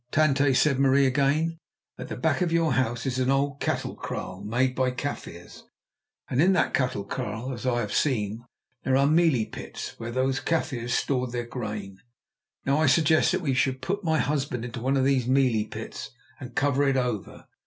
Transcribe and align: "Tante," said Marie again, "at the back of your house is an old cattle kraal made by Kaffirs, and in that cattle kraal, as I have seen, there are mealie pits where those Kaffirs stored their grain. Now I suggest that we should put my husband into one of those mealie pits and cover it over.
"Tante," 0.11 0.55
said 0.55 0.79
Marie 0.79 1.05
again, 1.05 1.59
"at 1.95 2.07
the 2.07 2.15
back 2.17 2.41
of 2.41 2.51
your 2.51 2.73
house 2.73 3.05
is 3.05 3.19
an 3.19 3.29
old 3.29 3.59
cattle 3.59 3.93
kraal 3.95 4.41
made 4.43 4.73
by 4.73 4.89
Kaffirs, 4.89 5.63
and 6.27 6.41
in 6.41 6.53
that 6.53 6.73
cattle 6.73 7.03
kraal, 7.03 7.53
as 7.53 7.67
I 7.67 7.81
have 7.81 7.93
seen, 7.93 8.43
there 8.83 8.97
are 8.97 9.05
mealie 9.05 9.45
pits 9.45 9.99
where 9.99 10.11
those 10.11 10.39
Kaffirs 10.39 10.95
stored 10.95 11.33
their 11.33 11.45
grain. 11.45 11.99
Now 12.65 12.79
I 12.79 12.87
suggest 12.87 13.31
that 13.33 13.41
we 13.41 13.53
should 13.53 13.79
put 13.79 14.03
my 14.03 14.17
husband 14.17 14.65
into 14.65 14.81
one 14.81 14.97
of 14.97 15.05
those 15.05 15.27
mealie 15.27 15.65
pits 15.69 16.09
and 16.39 16.55
cover 16.55 16.87
it 16.87 16.97
over. 16.97 17.45